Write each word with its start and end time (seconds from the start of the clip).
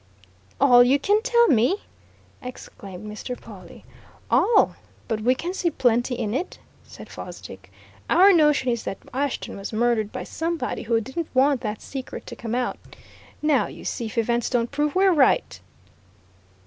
"All 0.59 0.83
you 0.83 0.97
can 0.97 1.21
tell?" 1.21 1.45
exclaimed 2.41 3.05
Mr. 3.05 3.39
Pawle. 3.39 3.83
"All! 4.31 4.75
But 5.07 5.21
we 5.21 5.35
can 5.35 5.53
see 5.53 5.69
plenty 5.69 6.15
in 6.15 6.33
it," 6.33 6.57
said 6.83 7.07
Fosdick. 7.07 7.71
"Our 8.09 8.33
notion 8.33 8.69
is 8.71 8.81
that 8.85 8.97
Ashton 9.13 9.57
was 9.57 9.71
murdered 9.71 10.11
by 10.11 10.23
somebody 10.23 10.81
who 10.81 10.99
didn't 11.01 11.27
want 11.35 11.61
that 11.61 11.83
secret 11.83 12.25
to 12.25 12.35
come 12.35 12.55
out. 12.55 12.79
Now, 13.43 13.67
you 13.67 13.85
see 13.85 14.07
if 14.07 14.17
events 14.17 14.49
don't 14.49 14.71
prove 14.71 14.95
we're 14.95 15.13
right." 15.13 15.59